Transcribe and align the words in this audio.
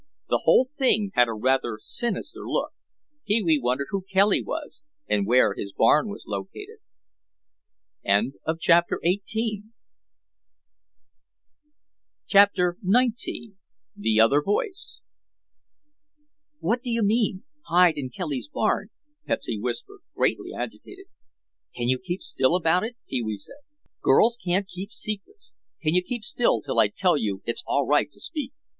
The 0.29 0.41
whole 0.45 0.71
thing 0.79 1.11
had 1.13 1.27
a 1.27 1.33
rather 1.33 1.77
sinister 1.79 2.41
look. 2.47 2.71
Pee 3.27 3.43
wee 3.43 3.59
wondered 3.61 3.89
who 3.91 4.01
Kelly 4.01 4.41
was 4.41 4.81
and 5.07 5.27
where 5.27 5.53
his 5.53 5.73
barn 5.73 6.09
was 6.09 6.25
located. 6.27 6.79
CHAPTER 8.03 8.99
XIX 12.57 13.25
THE 13.95 14.19
OTHER 14.19 14.41
VOICE 14.43 14.99
"What 16.59 16.81
do 16.81 16.89
you 16.89 17.03
mean, 17.03 17.43
hide 17.67 17.95
in 17.95 18.09
Kelly's 18.09 18.47
barn?" 18.47 18.89
Pepsy 19.27 19.59
whispered, 19.61 19.99
greatly 20.15 20.51
agitated. 20.51 21.05
"Can 21.75 21.89
you 21.89 21.99
keep 21.99 22.23
still 22.23 22.55
about 22.55 22.83
it?" 22.83 22.95
Pee 23.07 23.21
wee 23.21 23.37
said. 23.37 23.61
"Girls 24.01 24.35
can't 24.43 24.67
keep 24.67 24.91
secrets. 24.91 25.53
Can 25.79 25.93
you 25.93 26.01
keep 26.01 26.23
still 26.23 26.59
till 26.59 26.79
I 26.79 26.87
tell 26.87 27.19
you 27.19 27.43
it's 27.45 27.63
all 27.67 27.85
right 27.85 28.11
to 28.11 28.19
speak?" 28.19 28.51